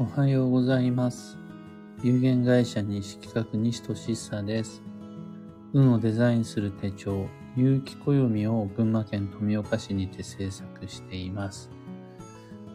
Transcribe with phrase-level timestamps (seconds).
[0.00, 1.36] おはようございます。
[2.04, 4.80] 有限会社西企画西俊久です。
[5.72, 7.26] 運をデザインする手帳、
[7.56, 11.72] 有機暦を群馬県富岡市にて制作しています。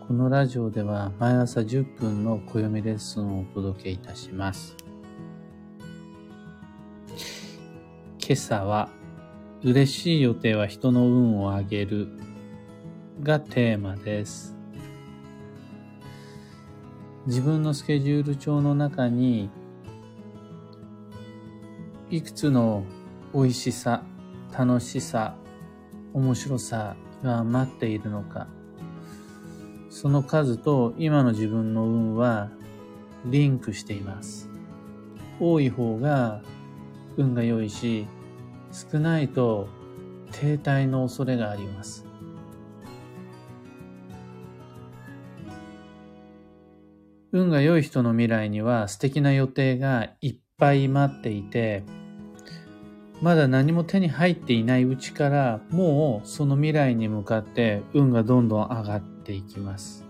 [0.05, 4.75] このラジオでは毎朝10分の暦レッスンをお届けいたします。
[8.19, 8.89] 今朝は、
[9.63, 12.09] 嬉しい予定は人の運を上げる
[13.21, 14.57] がテーマです。
[17.25, 19.49] 自分のスケジュール帳の中に、
[22.09, 22.83] いくつの
[23.33, 24.03] 美味しさ、
[24.57, 25.35] 楽しさ、
[26.13, 28.47] 面白さが待っているのか、
[29.89, 32.49] その数と今の自分の運は
[33.25, 34.49] リンクしています。
[35.39, 36.41] 多い方が
[37.15, 38.05] 運が良いし、
[38.91, 39.69] 少ないと
[40.33, 42.05] 停滞の恐れがあります。
[47.33, 51.83] 運が良い人の未来には素敵な予定がいっぱい待っていて、
[53.21, 60.05] まだ何も手に入っていないうちから、もうその未来に向かって運がどんどん上がっていきます。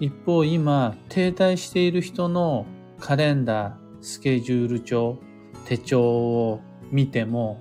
[0.00, 2.64] 一方、今、停滞している人の
[2.98, 5.18] カレンダー、スケジュール帳、
[5.66, 7.60] 手帳を見ても、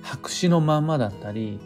[0.00, 1.60] 白紙のまんまだったり、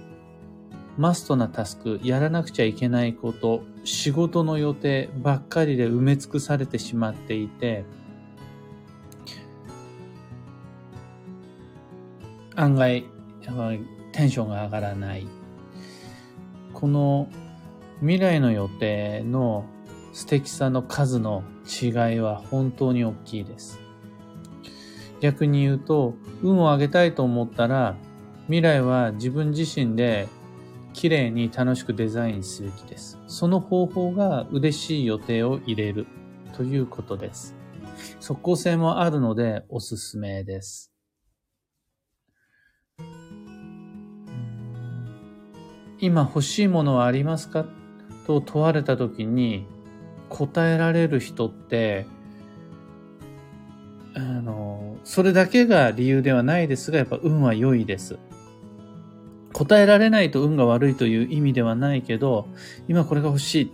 [0.98, 7.84] マストなタスク、やらなくちゃいけないこと、仕事の予定ばっかりで埋め尽くされてしまっていて、
[12.54, 13.06] 案外、
[14.12, 15.26] テンションが上がらない。
[16.74, 17.28] この
[18.00, 19.64] 未来の予定の
[20.12, 23.80] 素敵さの数の違いは本当に大きいです。
[25.20, 27.96] 逆に言うと、運を上げたいと思ったら、
[28.46, 30.28] 未来は自分自身で
[30.92, 33.18] 綺麗に楽しくデザインすべきです。
[33.26, 36.06] その方法が嬉しい予定を入れる
[36.56, 37.54] ということです。
[38.20, 40.92] 即効性もあるのでおすすめです。
[45.98, 47.64] 今欲しいものはありますか？
[48.26, 49.66] と問われた時に
[50.28, 52.06] 答えられる人って、
[54.14, 58.18] あの、それだけが理由ではないですが、やっぱ運は良いです。
[59.64, 62.48] 答えられないと運が悪いという意味ではないけど、
[62.88, 63.68] 今これが欲しいっ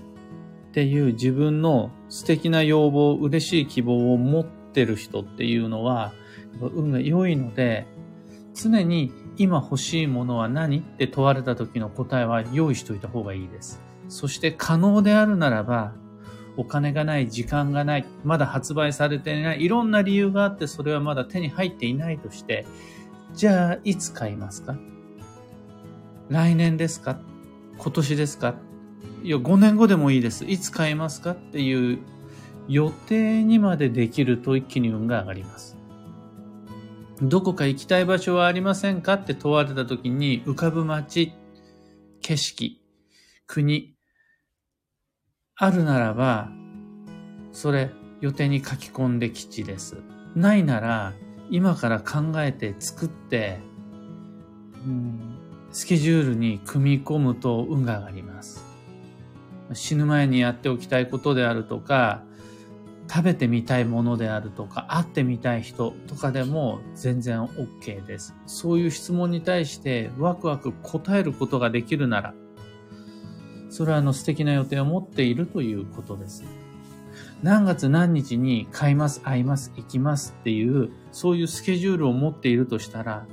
[0.73, 6.13] ていう自分の素敵な要望、嬉しい希望を持ってる人っていうのは、
[6.61, 7.87] 運が良いので、
[8.55, 13.81] 常に今欲しいものは何って問われた時の答えは用意しといた方がいいです。
[14.09, 15.95] そして可能であるならば、
[16.57, 22.67] お金がない、時間がない、まだ発売されていない、いろんな理由があってそれはまだ手に入っていないとして、
[23.33, 24.77] じゃあいつ買いますか？
[26.29, 27.19] 来年ですか？
[27.79, 28.55] 今年ですか？
[29.23, 30.45] いや、5年後でもいいです。
[30.45, 31.31] いつ買いますか？
[31.33, 31.99] っていう
[32.69, 35.77] 予定にまでできると一気に運が上がります。
[37.23, 39.15] どこか行きたい場所はありませんか？
[39.15, 41.33] って問われた時に浮かぶ街、
[42.21, 42.81] 景色、
[43.47, 43.97] 国、
[45.57, 46.51] あるならば、
[47.53, 47.91] それ
[48.21, 49.97] 予定に書き込んで吉です。
[50.37, 51.15] ないなら、
[51.51, 53.61] 今から考えて作って、
[54.87, 55.38] うん
[55.71, 58.65] スケジュールに組み込むと運が上がります。
[59.75, 62.23] 死ぬ前にやっておきたいことであるとか、
[63.11, 68.35] 食べてみたいものであるとか、会ってみたい人とかでも全然 OK です。
[68.47, 72.35] そういう質問に対してワクワク答えることができるなら、
[73.71, 76.45] それはあの素敵な予定を持っているということです。
[77.43, 83.27] 何月何日に買います、会います、行きますっていう、そういうスケジュールを持っているとしたら、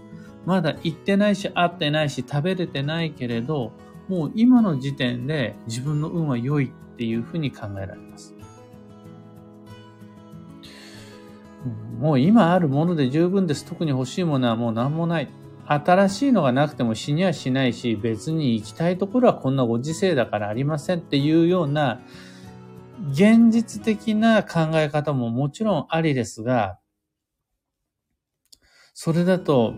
[0.45, 3.72] まだ行ってないし、会ってないし、食べれてないけれど、
[4.07, 8.35] もう今の時点で自分の運は良いっていうふうに考えられます。
[12.00, 13.66] もう今あるもので十分です。
[13.66, 15.29] 特に欲しいものはもう何もない。
[15.67, 22.02] 新しいのがなくても死にはしないし、別に行きたいところはこんなご時世だからありませんっていうような、
[23.11, 26.78] 現実的な考え方ももちろんありですが、
[28.93, 29.73] それだと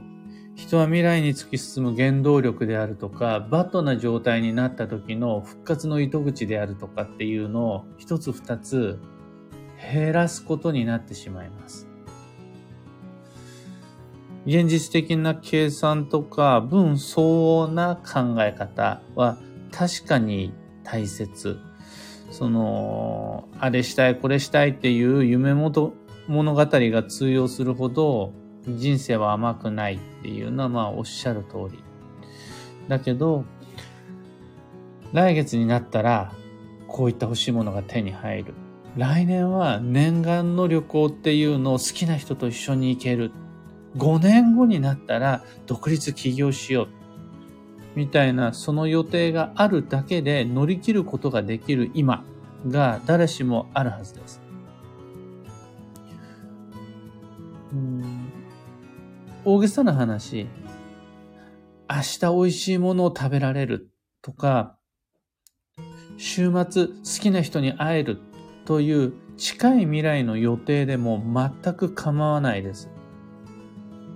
[0.57, 9.00] 人は未来に突き進む原動力であるとか、バッドな状態になった時の復活の糸口であるとかっていうのを一つ二つ
[9.92, 11.88] 減らすことになってしまいます。
[14.48, 19.38] 現実的な計算とか分相応な考え方は
[19.71, 20.53] 確かに
[20.83, 21.60] 大切。
[22.31, 25.94] その、あれしたい、これしたいっていう夢物
[26.27, 28.33] 語が通用するほど
[28.67, 31.83] 人生は甘くないっていうのはまあおっしゃる通り。
[32.87, 33.45] だけど、
[35.13, 36.33] 来月になったら、
[36.87, 38.53] こういった欲しいものが手に入る。
[38.95, 43.31] 来年は念願の旅行っていうのを好きな人と一緒に行ける。
[43.95, 46.87] 5年後になったら独立起業しよう。
[47.95, 52.23] みたいなその予定があるだけで乗り切ることができる今
[52.67, 54.41] が誰しもあるはずです。
[57.73, 58.16] うん
[59.49, 60.45] 大げさな話、
[61.89, 64.77] 明日美味しいものを食べられるとか、
[66.17, 68.19] 週末好きな人に会える
[68.65, 71.23] という近い未来の予定でも
[71.63, 72.89] 全く構わないです。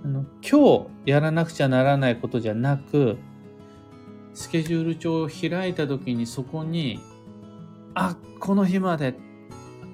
[0.04, 3.16] あの今日やらなくちゃならないことじゃなく、
[4.34, 7.00] スケジュール帳を開いた時にそこに、
[7.94, 9.14] あ、この日まで、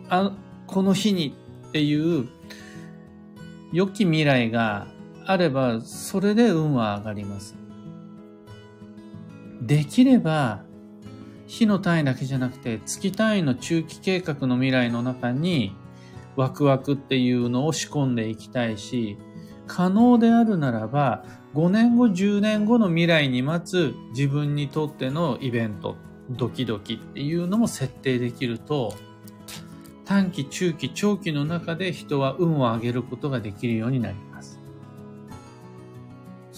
[0.09, 0.33] あ、
[0.67, 1.33] この日に
[1.69, 2.29] っていう
[3.73, 4.98] 良き未来が
[5.29, 7.55] あれば、それで運は上がります。
[9.61, 10.63] できれば、
[11.47, 15.75] 日の単位だけじゃなくて月単位の中期計画の未来の中に
[16.37, 19.19] ワクワクっていうのを仕込んでいきたいし、
[19.67, 25.97] 可能であるならば5年後、10年後の未来に待つ自分にとってのイベント、
[26.31, 28.95] ドキドキっていうのも設定できると、
[30.07, 34.58] 短期、中期、長期の中で人は運を上げることができるようになります。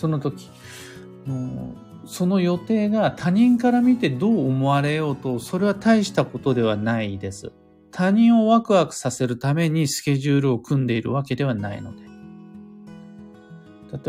[0.01, 0.49] その時、
[2.07, 7.53] その予定が他人から見てどう思われようと、それは大したことではないです。
[7.91, 12.05] 他人をワクワクさせるためにスケジュールを組んでいるわけではないので。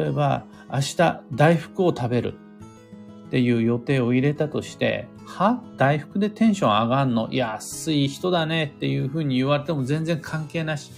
[0.02, 2.36] 例えば、明日大福を食べる
[3.28, 5.62] っていう予定を入れたとして、は？
[5.76, 7.28] 大福でテンション上がんの？
[7.34, 10.94] 安い人だねっていうふうに言われても全然関係なし。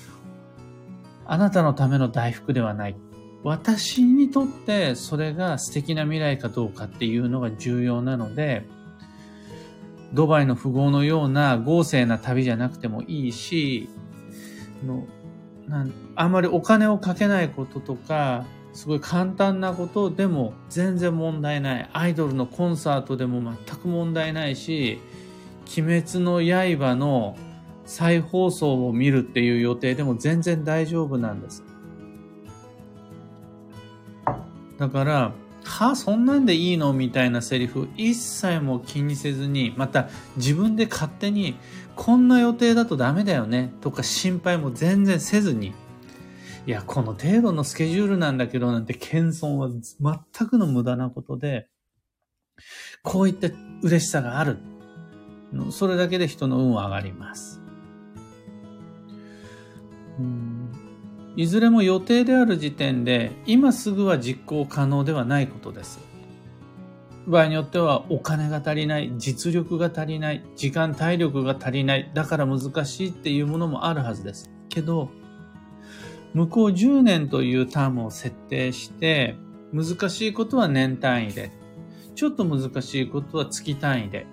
[1.25, 2.95] あなたのための大福ではない。
[3.43, 8.65] 私にとってそれが素敵な未来かどうかっていうのが重要なので、
[10.13, 13.89] ドバイの富豪のような豪勢な旅じゃなくてもいいし、
[14.85, 15.05] の
[15.67, 21.89] なんあんまりお金をかけないこととか、すごい簡単なことでも全然問題ない。
[21.93, 24.99] アイドルのコンサートでも全く問題ないし、
[25.77, 27.35] 鬼滅の刃の
[27.85, 31.62] 再放送を見るっていう予定でも全然大丈夫なんです。
[34.83, 35.31] だから、
[35.63, 41.55] はそんなんでいいのみたいなセリフ一切も気にせずに、また自分で勝手に、
[41.95, 45.73] こんな予定だとダメだよねとか心配も全然せずに、
[46.67, 51.69] いや、この程度のスケジュールなんだけどなんて謙遜は全くの無駄なことで、
[53.01, 53.47] こういった
[53.81, 54.57] 嬉しさがある。
[55.71, 57.61] それだけで人の運は上がります。
[60.19, 60.42] うん
[61.35, 65.99] いずれも予定である時点で今すぐは実行可能ではないことです。
[67.25, 74.51] 場合によってはお金が足りない、実力が足りない、時間体力が足りない、だから難しいっていうものもあるはずです。
[74.69, 75.09] けど、
[76.33, 79.37] 向こう10年というタームを設定して、
[79.71, 81.51] 難しいことは年単位で、
[82.15, 84.25] ちょっと難しいことは月単位で、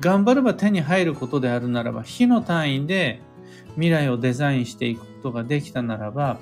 [0.00, 3.20] 頑張れば手に入ることであるならば、日の単位で
[3.74, 6.38] 未来をデザインしていくことができたならば、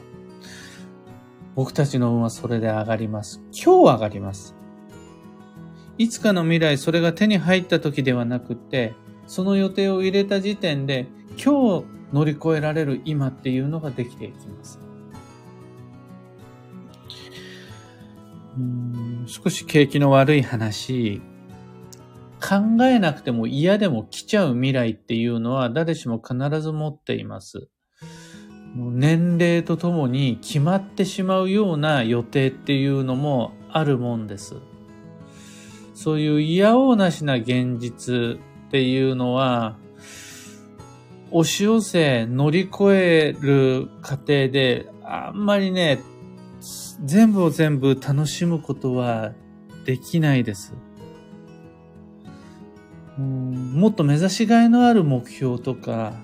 [1.54, 3.42] 僕たちの運はそれで上がります。
[3.52, 4.54] 今日上がります。
[5.98, 8.94] いつかの未来、それが手に入った時ではなくて、
[9.26, 14.80] その予定を入れた時点で、今日乗り越えられる今っていうのができていきます。
[18.58, 21.20] うん少し景気の悪い話、
[22.40, 27.68] 考えなくても嫌でも来ちゃう未来っていうのは誰しも必ず持っています。
[28.74, 34.56] 年齢とともに決まってしまうような予定っていうのもあるもんです。
[35.94, 39.76] そういう嫌おうなしな現実っていうのは、
[41.32, 46.00] 押し寄せ乗り越える過程で、あんまりね、
[47.04, 49.32] 全部を全部楽しむことは
[49.84, 50.74] できないです。
[53.18, 56.14] もっと目指しがいのある目標とか、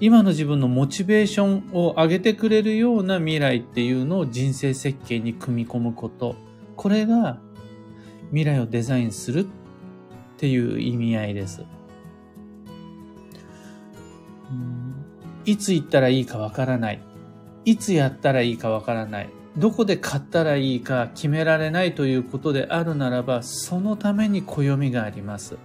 [0.00, 6.36] 今の自分のモチベーションを上げてくれるような未来っていうのを人生設計に組み込むこと。
[6.76, 7.38] これが
[8.30, 9.46] 未来をデザインするっ
[10.36, 11.64] ていう意味合いです。
[15.46, 17.00] いつ行ったらいいかわからない。
[17.64, 19.28] いつやったらいいかわからない。
[19.56, 25.56] どこで買ったらいいか決められないということであるならば、そのために暦があります。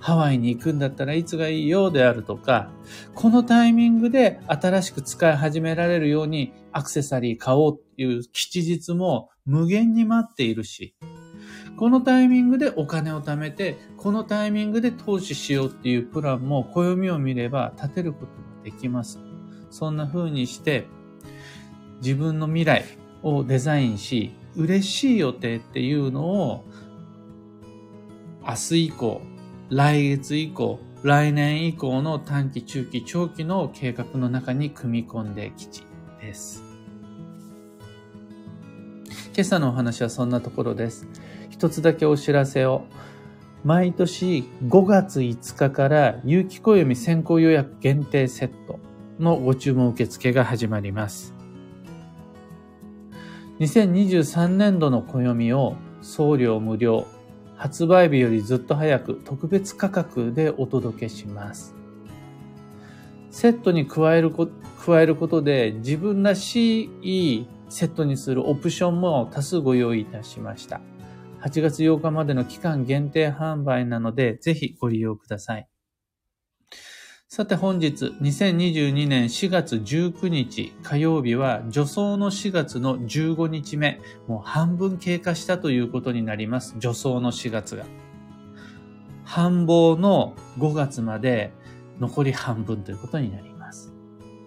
[0.00, 2.70] ハワイに行くんだったらいつがいいよであるとか、
[3.14, 10.94] このタイミングで新しく使い始められるようにアクセサリー買おうっていう吉日も無限に待っているし、
[11.76, 19.18] このタイミングでお金を貯めて、このタイミングで投資しようっていうプランも暦を見れば立てることができます。
[19.70, 20.86] そんな風にして、
[22.02, 22.84] 自分の未来
[23.22, 26.64] をデザインし、嬉しい予定っていうのを、
[28.46, 29.22] 明日以降、
[29.74, 35.82] 来月以降、来年以降の短期、中期、長期の計画の中に組み込んできち
[36.20, 36.62] です。
[39.34, 41.08] 今朝のお話はそんなところです。
[41.48, 42.84] 一つだけお知らせを。
[43.64, 48.78] 毎年5月5日から有機暦先行予約限定セット
[49.18, 51.32] のご注文受付が始まります。
[53.60, 57.06] 2023年度の暦を送料無料、
[57.62, 61.76] 発売日よりずっと早く特別価格でお届けします。
[63.30, 64.48] セットに加えるこ
[64.84, 70.80] 加えることで自分らしいセットにするオプションも多数ご用意いたしました。
[71.42, 75.71] 8月8日までの期間限定販売なので、ぜひご利用ください。
[77.34, 86.72] さて本日、2022年4月19日火曜日は、助走の4月の15日目、もう半分経過したということになります。
[86.72, 87.86] 助走の4月が。
[89.24, 91.54] 繁忙の5月まで
[91.98, 93.94] 残り半分ということになります。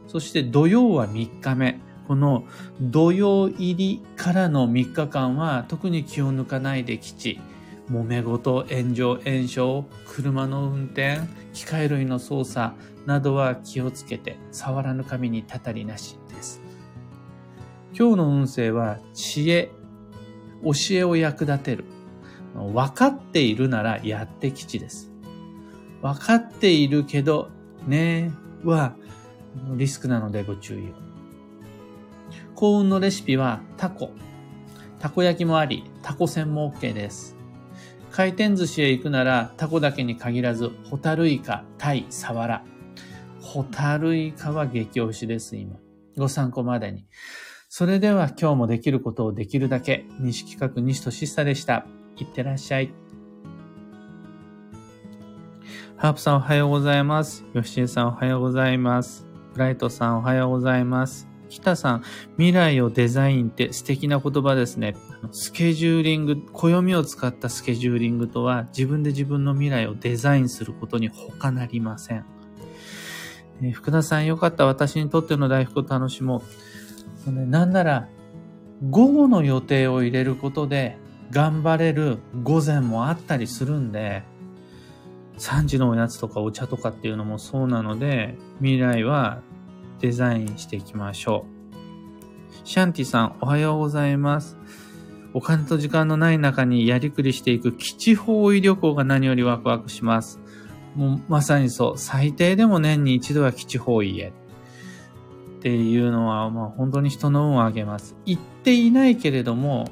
[0.06, 1.80] そして土曜は3日目。
[2.08, 2.44] この
[2.80, 7.40] 土曜入りからの3日間は特に気を抜かないで基地、
[7.90, 11.20] 揉め事、炎上、炎症、車の運転、
[11.54, 12.76] 機械類の操作
[13.06, 16.62] などは気をつけて、触らぬ神にたたりなしです。
[17.98, 19.72] 今日の運勢は知恵、
[20.64, 21.86] 教えを役立てる。
[22.56, 25.12] 分かっているならやって吉です。
[26.02, 27.50] 分かっているけど、
[27.86, 28.32] ね
[28.64, 28.96] は
[29.76, 30.94] リスクなのでご注意を。
[32.56, 34.12] 幸運のレシピはタコ。
[35.00, 37.35] たこ焼きもあり、タコ船も OK です。
[38.16, 42.64] 回転寿司へ行くならタコだけに限らず、ホタルイカ、タイ、サワラ。
[43.42, 45.76] ホタルイカは激推しです、今。
[46.16, 47.06] ご参考までに。
[47.68, 51.86] それでは今日もできることをできるだけ、西企画西俊久でした。
[52.16, 52.94] いってらっしゃい。
[55.98, 57.44] ハープさんおはようございます。
[57.54, 59.26] ヨッシーさんおはようございます。
[59.52, 61.35] ブライトさんおはようございます。
[61.50, 62.04] 北さん、
[62.38, 64.96] 未来をデザインって素敵な言葉ですね。
[65.32, 72.26] スケジューリング、暦を使ったスケジューリングとは自分で自分の未来をデザインすることに他なりません。
[73.62, 74.66] えー、福田さん、よかった。
[74.66, 76.44] 私にとっての大福を楽しも
[77.28, 77.32] う。
[77.32, 78.08] ね、なんなら、
[78.90, 80.98] 午後の予定を入れることで
[81.32, 84.24] 頑張れる午前もあったりするんで、
[85.38, 89.42] 3時のおやつとかお茶とかっていうのもそうなので、未来は
[90.06, 91.48] デザインしていきましょ
[92.64, 92.68] う。
[92.68, 94.56] シャンティさん、おはようございます。
[95.34, 100.40] お金と時間のない中にやりくりしていく基地方位旅行が何よりワクワクします。
[100.96, 104.28] もうまさにそう、最低でも年に一度は基地方位へ。
[105.58, 108.16] っていうのは、まあ本当に人の運を上げます。
[108.26, 109.90] 行っていないけれども、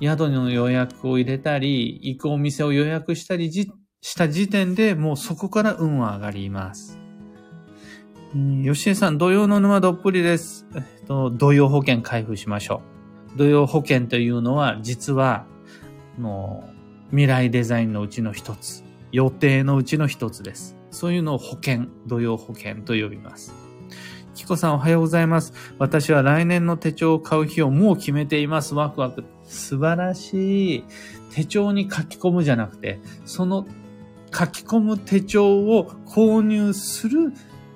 [0.00, 6.99] 宿の予約を入れたり、行くお店を予約したりした時点でもうそこから運は上がります。
[8.32, 10.64] 吉江さん、土曜の沼どっぷりです。
[10.76, 12.80] えっと、土曜保険開封しましょ
[13.34, 13.38] う。
[13.38, 15.46] 土曜保険というのは、実は、
[16.16, 16.70] も
[17.08, 20.76] う、未来デザインのうちの一つ、予定のうちの一つです。
[20.92, 23.52] そういうのを保険、土曜保険と呼びます。
[24.34, 25.52] キコさんおはようございます。
[25.78, 28.76] 私は来年の手帳を買う日をもう決めています。
[28.76, 29.24] ワクワク。
[29.42, 30.84] 素晴らしい。
[31.32, 33.66] 手帳に書き込むじゃなくて、その
[34.32, 37.32] 書き込む手帳を購入する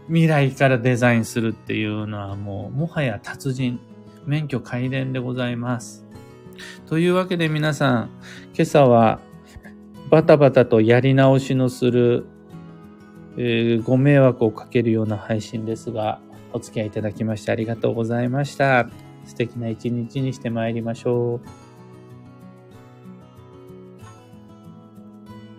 [0.09, 3.81] 未来からデザインするっていうのはもう、もはや達人、
[4.27, 6.05] 免許改伝でございます。
[6.87, 8.11] というわけで皆さん、
[8.55, 9.21] 今朝は
[10.11, 12.27] バタバタとやり直しのする、
[13.37, 16.21] えー、ご迷惑をかけるような配信ですが、
[16.53, 18.89] お付き合いいただきましてありがとうございました。
[19.25, 21.64] 素敵な一日にして参りましょう。